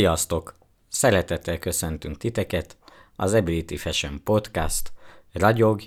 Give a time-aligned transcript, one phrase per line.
[0.00, 0.54] Sziasztok!
[0.88, 2.76] Szeretettel köszöntünk titeket
[3.16, 4.92] az Ability Fashion Podcast
[5.32, 5.80] Ragyog,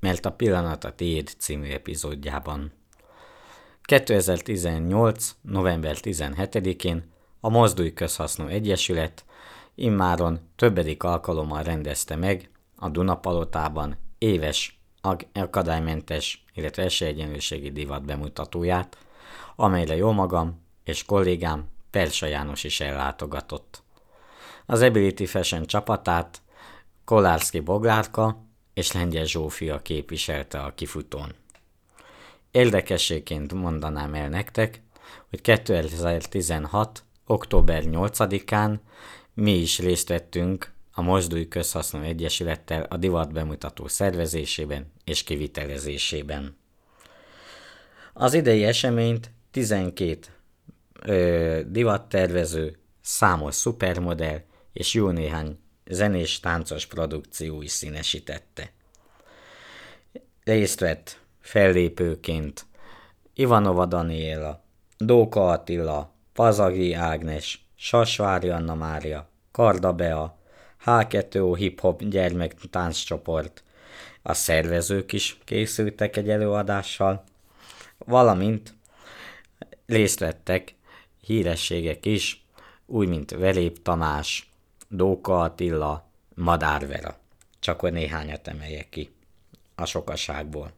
[0.00, 2.72] mert a pillanat a tiéd című epizódjában.
[3.82, 5.34] 2018.
[5.42, 9.24] november 17-én a Mozdulj Közhasznú Egyesület
[9.74, 14.80] immáron többedik alkalommal rendezte meg a Dunapalotában éves
[15.32, 18.98] akadálymentes, illetve esélyegyenlőségi divat bemutatóját,
[19.56, 23.82] amelyre jó magam és kollégám Persa János is ellátogatott.
[24.66, 26.42] Az Ability Fashion csapatát
[27.04, 31.34] Kolárszki Boglárka és Lengyel Zsófia képviselte a kifutón.
[32.50, 34.82] Érdekességként mondanám el nektek,
[35.30, 37.04] hogy 2016.
[37.26, 38.78] október 8-án
[39.34, 46.56] mi is részt vettünk a Mosdúj Közhasznú Egyesülettel a divat bemutató szervezésében és kivitelezésében.
[48.12, 50.33] Az idei eseményt 12
[51.04, 54.40] ö, divattervező, számos szupermodell
[54.72, 58.70] és jó néhány zenés táncos produkció is színesítette.
[60.44, 62.66] Részt vett fellépőként
[63.34, 64.64] Ivanova Daniela,
[64.98, 70.38] Dóka Attila, Pazagi Ágnes, Sasvári Anna Mária, Karda Bea,
[70.84, 73.62] H2O Hip Hop gyermektánccsoport,
[74.22, 77.24] a szervezők is készültek egy előadással,
[77.98, 78.74] valamint
[79.86, 80.74] részt vettek
[81.26, 82.44] hírességek is,
[82.86, 84.52] úgy mint Velép Tamás,
[84.88, 87.18] Dóka Attila, Madár Vera.
[87.60, 89.14] Csak hogy néhányat emeljek ki
[89.74, 90.72] a sokaságból.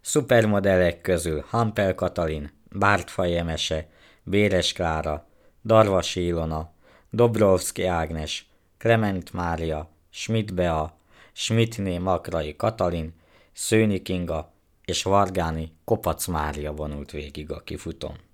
[0.00, 3.88] Szupermodellek közül Hampel Katalin, Bártfaj Emese,
[4.22, 5.26] Béres Klára,
[5.64, 6.72] Darvasi Ilona,
[7.10, 10.98] Dobrovszki Ágnes, Clement Mária, Schmidt Bea,
[11.32, 13.14] Schmidtné Makrai Katalin,
[13.52, 14.52] Szőni Kinga
[14.84, 18.29] és Vargáni Kopac Mária vonult végig a kifutón.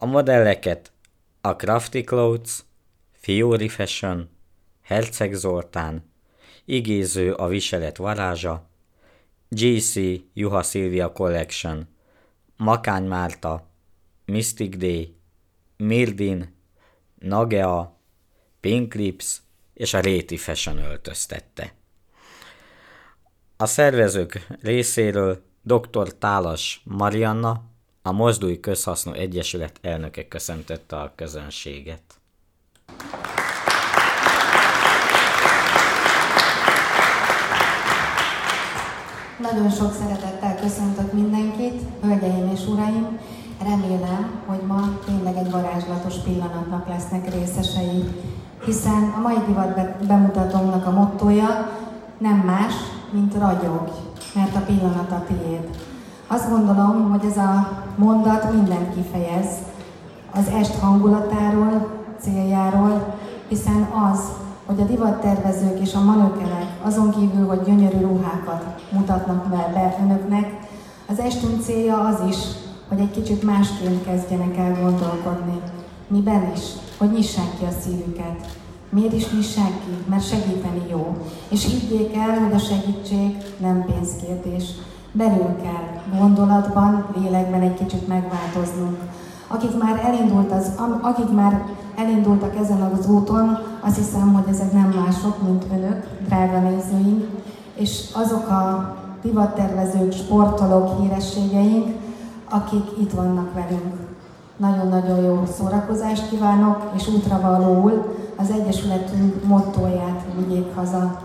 [0.00, 0.92] A modelleket
[1.40, 2.64] a Crafty Clothes,
[3.12, 4.28] Fiori Fashion,
[4.82, 6.10] Herceg Zoltán,
[6.64, 8.68] Igéző a viselet varázsa,
[9.48, 9.94] GC
[10.32, 11.88] Juha Silvia Collection,
[12.56, 13.66] Makány Márta,
[14.24, 15.16] Mystic Day,
[15.76, 16.56] Mirdin,
[17.18, 18.00] Nagea,
[18.60, 19.40] Pink Lips
[19.74, 21.74] és a Réti Fashion öltöztette.
[23.56, 26.18] A szervezők részéről dr.
[26.18, 27.67] Tálas Marianna,
[28.02, 32.02] a Mozdulj Közhasznú Egyesület elnöke köszöntötte a közönséget.
[39.40, 43.18] Nagyon sok szeretettel köszöntök mindenkit, hölgyeim és uraim.
[43.62, 48.04] Remélem, hogy ma tényleg egy varázslatos pillanatnak lesznek részesei,
[48.64, 51.78] hiszen a mai divat bemutatónak a mottoja
[52.18, 52.72] nem más,
[53.10, 53.92] mint ragyog,
[54.34, 55.68] mert a pillanat a tiéd.
[56.30, 59.46] Azt gondolom, hogy ez a mondat mindent kifejez
[60.34, 61.88] az est hangulatáról,
[62.20, 63.14] céljáról,
[63.48, 64.20] hiszen az,
[64.66, 70.68] hogy a divattervezők és a manőkelek azon kívül, hogy gyönyörű ruhákat mutatnak be önöknek,
[71.08, 72.36] az estünk célja az is,
[72.88, 75.60] hogy egy kicsit másként kezdjenek el gondolkodni.
[76.06, 76.60] Miben is?
[76.98, 78.56] Hogy nyissák ki a szívüket.
[78.90, 80.10] Miért is nyissák ki?
[80.10, 81.16] Mert segíteni jó.
[81.48, 84.64] És higgyék el, hogy a segítség nem pénzkérdés.
[85.18, 88.98] Belül kell gondolatban, lélekben egy kicsit megváltoznunk.
[89.48, 91.64] Akik már, elindult az, akik már
[91.96, 97.24] elindultak ezen az úton, azt hiszem, hogy ezek nem mások, mint önök, drága nézőink,
[97.74, 101.96] és azok a divattervezők, sportolók, hírességeink,
[102.50, 103.94] akik itt vannak velünk.
[104.56, 111.20] Nagyon-nagyon jó szórakozást kívánok, és útra valóul az Egyesületünk mottóját vigyék haza.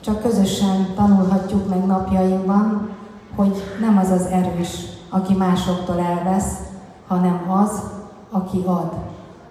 [0.00, 2.88] Csak közösen tanulhatjuk meg napjainkban,
[3.34, 4.68] hogy nem az az erős,
[5.08, 6.58] aki másoktól elvesz,
[7.06, 7.82] hanem az,
[8.30, 8.92] aki ad.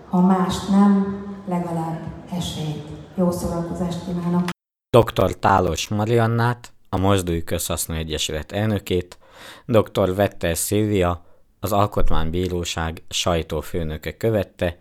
[0.10, 2.00] Ha mást nem, legalább
[2.38, 2.88] esélyt.
[3.16, 4.44] Jó szórakozást kívánok!
[4.98, 5.40] Dr.
[5.40, 9.18] Tálos Mariannát, a Mozdulj Közhasznú Egyesület elnökét,
[9.66, 10.16] dr.
[10.16, 11.26] Vetter Szilvia,
[11.60, 14.78] az Alkotmánybíróság sajtófőnöke követte,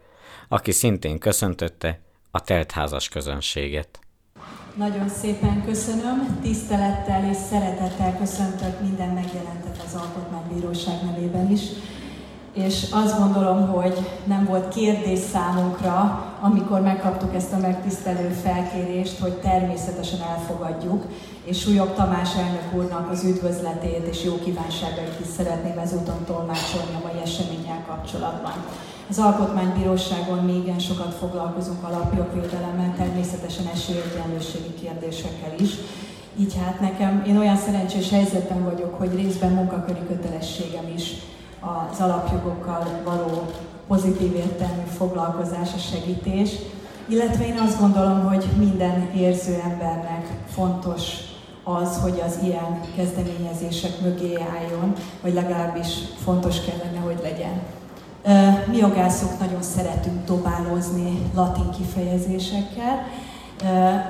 [0.49, 2.01] aki szintén köszöntötte
[2.31, 4.02] a teltházas közönséget.
[4.77, 11.61] Nagyon szépen köszönöm, tisztelettel és szeretettel köszöntök minden megjelentet az Alkotmánybíróság nevében is
[12.53, 19.33] és azt gondolom, hogy nem volt kérdés számunkra, amikor megkaptuk ezt a megtisztelő felkérést, hogy
[19.33, 21.05] természetesen elfogadjuk,
[21.45, 27.07] és Súlyog Tamás elnök úrnak az üdvözletét és jó kívánságait is szeretném ezúton tolmácsolni a
[27.07, 28.53] mai eseménnyel kapcsolatban.
[29.13, 35.71] Az Alkotmánybíróságon mi igen sokat foglalkozunk alapjogvédelemmel, természetesen esélyegyenlőségi kérdésekkel is,
[36.39, 41.13] így hát nekem, én olyan szerencsés helyzetben vagyok, hogy részben munkaköri kötelességem is
[41.61, 43.47] az alapjogokkal való
[43.87, 46.51] pozitív értelmű foglalkozás, a segítés,
[47.07, 51.03] illetve én azt gondolom, hogy minden érző embernek fontos
[51.65, 54.93] az, hogy az ilyen kezdeményezések mögé álljon,
[55.23, 55.89] vagy legalábbis
[56.25, 57.61] fontos kellene, hogy legyen.
[58.71, 63.07] Mi jogászok nagyon szeretünk dobálózni latin kifejezésekkel.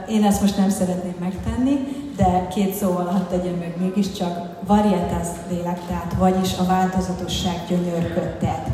[0.08, 1.78] Én ezt most nem szeretném megtenni,
[2.16, 8.66] de két szó alatt tegyem meg mégiscsak varietas lélektát, vagyis a változatosság gyönyörködtet.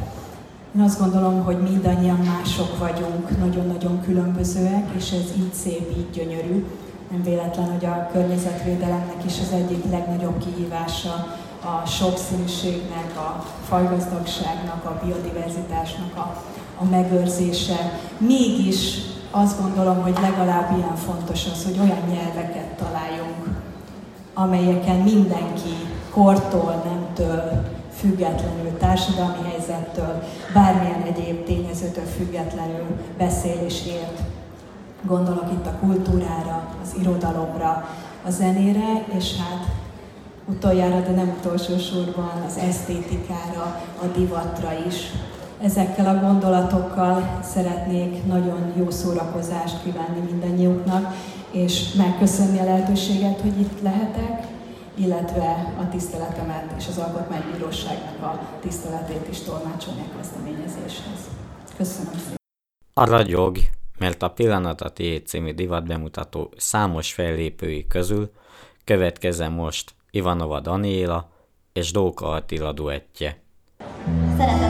[0.76, 6.67] Én azt gondolom, hogy mindannyian mások vagyunk, nagyon-nagyon különbözőek, és ez így szép, így gyönyörű.
[7.11, 11.26] Nem véletlen, hogy a környezetvédelemnek is az egyik legnagyobb kihívása
[11.68, 16.42] a sokszínűségnek, a fajgazdagságnak, a biodiverzitásnak a,
[16.80, 18.00] a megőrzése.
[18.18, 18.98] Mégis
[19.30, 23.60] azt gondolom, hogy legalább ilyen fontos az, hogy olyan nyelveket találjunk,
[24.34, 25.74] amelyeken mindenki
[26.10, 30.22] kortól, nemtől, függetlenül, társadalmi helyzettől,
[30.54, 32.86] bármilyen egyéb tényezőtől függetlenül
[33.18, 34.20] beszél és ért.
[35.02, 37.88] Gondolok itt a kultúrára, az irodalomra,
[38.26, 39.66] a zenére, és hát
[40.48, 44.94] utoljára, de nem utolsó sorban az esztétikára, a divatra is.
[45.62, 51.14] Ezekkel a gondolatokkal szeretnék nagyon jó szórakozást kívánni mindannyiuknak,
[51.50, 54.46] és megköszönni a lehetőséget, hogy itt lehetek,
[54.94, 61.28] illetve a tiszteletemet és az Alkotmánybíróságnak a tiszteletét is tolmácsolni a kezdeményezéshez.
[61.76, 62.36] Köszönöm szépen!
[62.94, 63.56] A ragyog,
[63.98, 68.30] mert a Pillanat a Tiéd című divat bemutató számos fellépői közül
[68.84, 71.28] következzen most Ivanova Daniela
[71.72, 73.43] és Dóka Attila duettje.
[74.37, 74.67] Szeretettel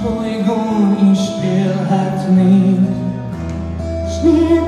[0.00, 2.88] Spurgeon, ich will halt nicht.
[4.08, 4.59] Schnee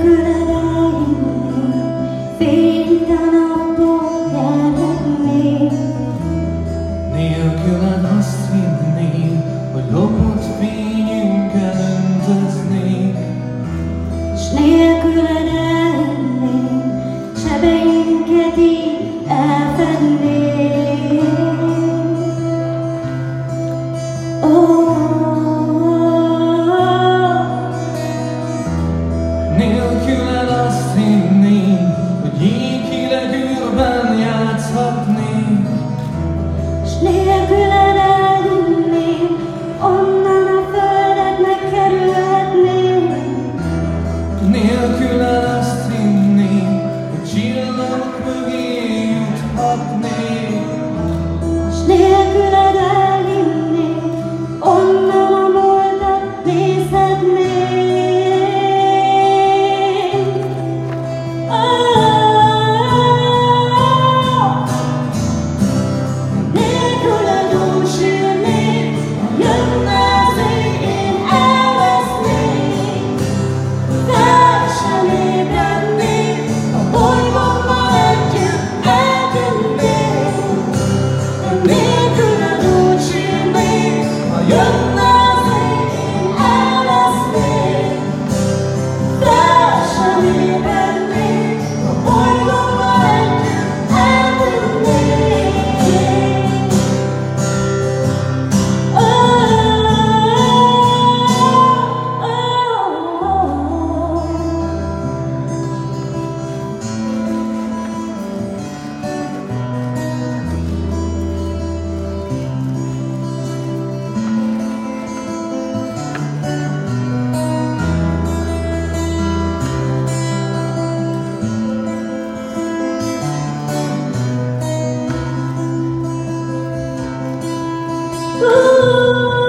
[128.45, 129.42] Oh.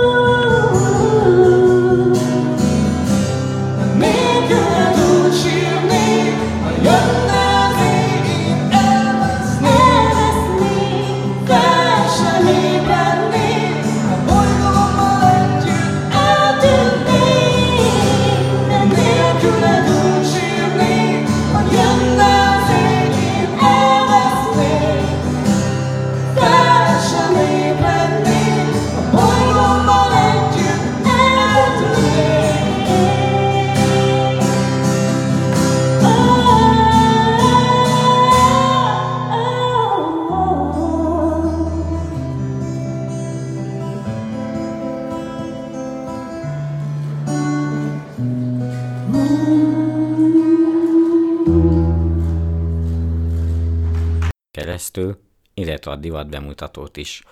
[54.94, 55.22] Keresztül,
[55.54, 57.24] illetve a divat bemutatót is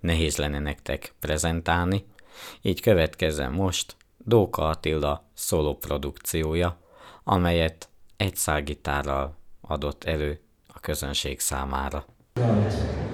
[0.00, 2.04] nehéz lenne nektek prezentálni,
[2.62, 6.80] így következzen most Dóka Attila szóló produkciója,
[7.24, 12.04] amelyet egy szálgitárral adott elő a közönség számára.
[12.34, 13.07] Right.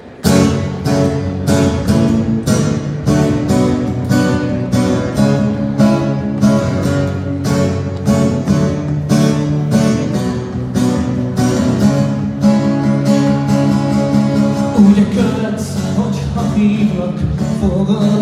[14.85, 17.19] Úgy a követsz, hogyha hívlak,
[17.61, 18.14] fogad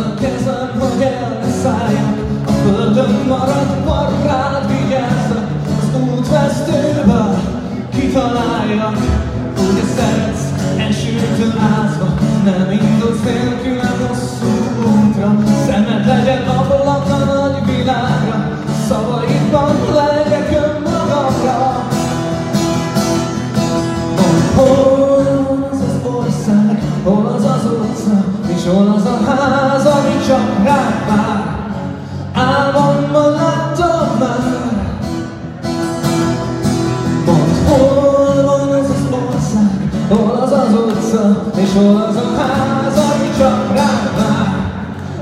[41.56, 44.60] és hol az a ház, ami csak rád vár,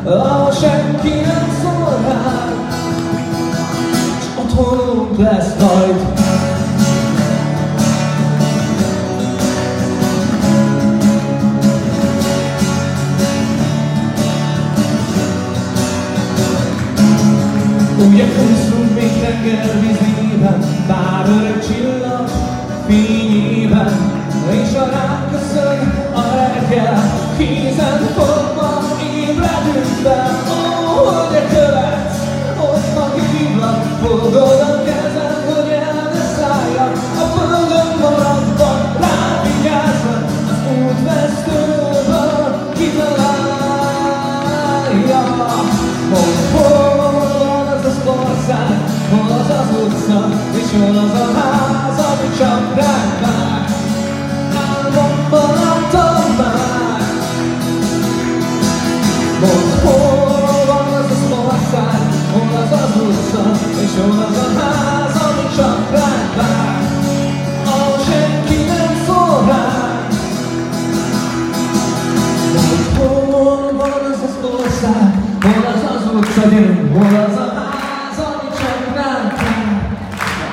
[0.04, 2.52] ahol senki nem szól rád,
[4.18, 6.19] és otthonunk lesz majd.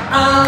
[0.10, 0.47] Um,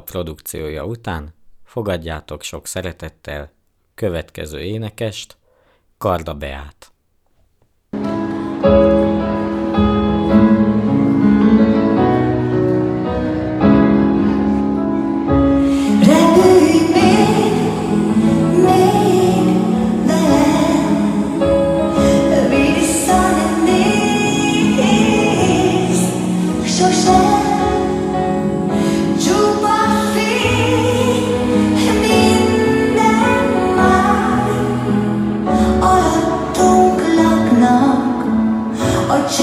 [0.00, 1.34] produkciója után
[1.64, 3.52] fogadjátok sok szeretettel
[3.94, 5.36] következő énekest,
[5.98, 6.92] Karda Beát.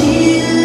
[0.08, 0.57] you.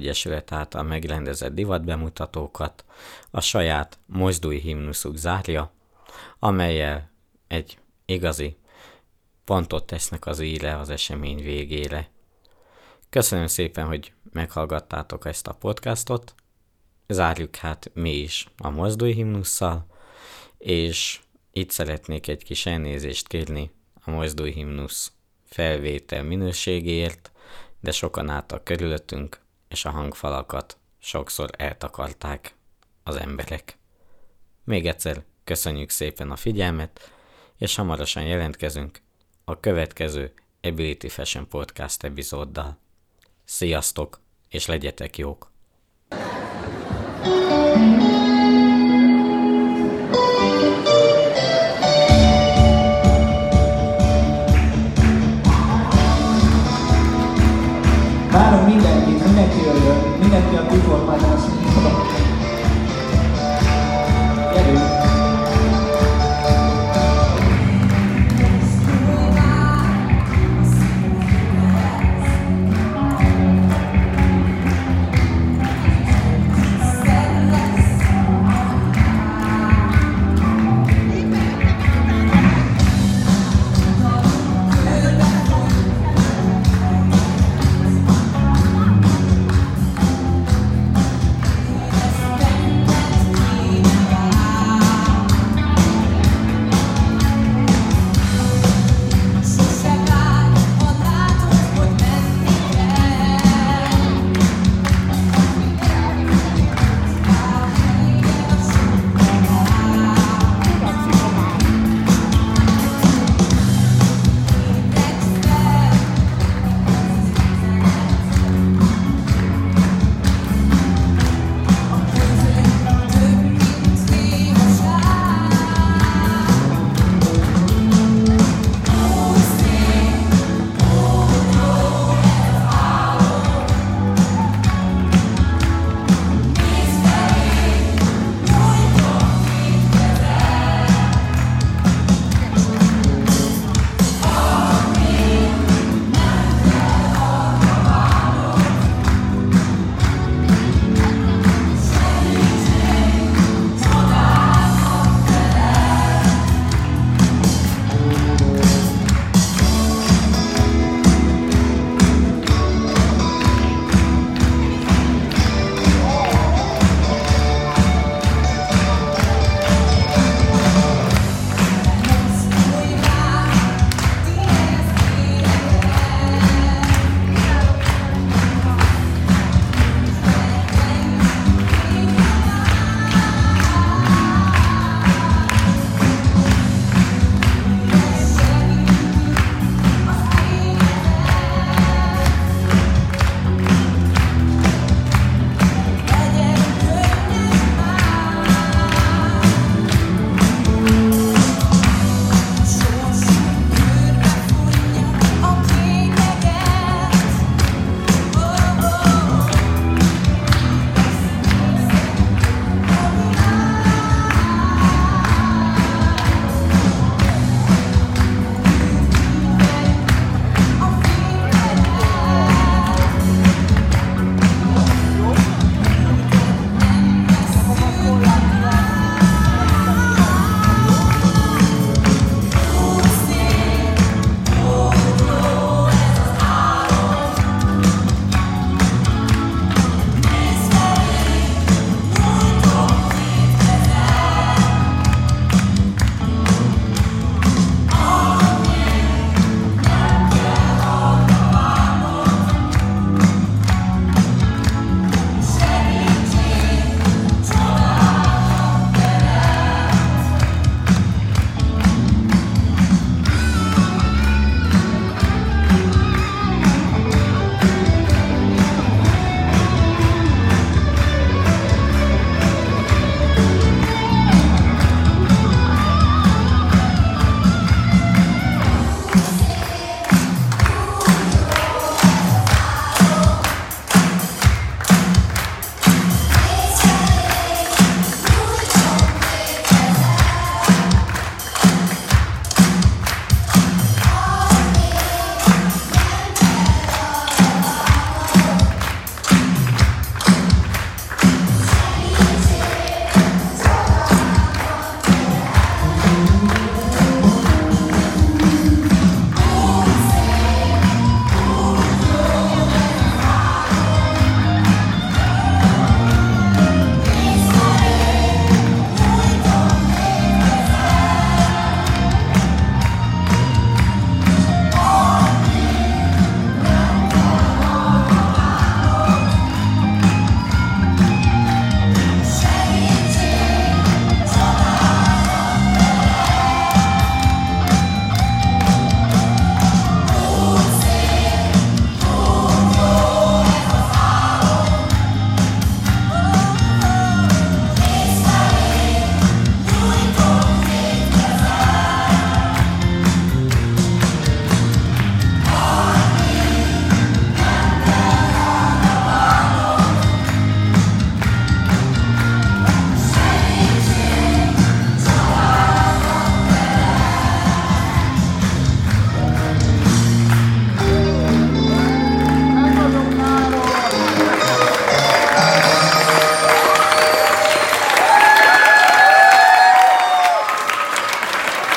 [0.00, 2.84] Egyesület által megrendezett divatbemutatókat
[3.30, 5.72] a saját mozdulj himnuszuk zárja,
[6.38, 7.10] amelyel
[7.48, 8.56] egy igazi
[9.44, 12.10] pontot tesznek az íre az esemény végére.
[13.10, 16.34] Köszönöm szépen, hogy meghallgattátok ezt a podcastot.
[17.08, 19.86] Zárjuk hát mi is a mozdulj himnusszal,
[20.58, 21.20] és
[21.52, 23.70] itt szeretnék egy kis elnézést kérni
[24.04, 25.12] a mozdulj himnusz
[25.44, 27.32] felvétel minőségéért,
[27.80, 32.54] de sokan álltak körülöttünk, és a hangfalakat sokszor eltakarták
[33.02, 33.78] az emberek.
[34.64, 37.12] Még egyszer köszönjük szépen a figyelmet,
[37.56, 39.00] és hamarosan jelentkezünk
[39.44, 42.78] a következő Ability Fashion Podcast epizóddal.
[43.44, 45.49] Sziasztok, és legyetek jók!